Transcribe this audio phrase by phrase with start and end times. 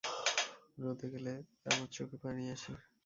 [0.77, 1.33] রোদে গেলে
[1.65, 2.71] আমার চোখে পানি আসে।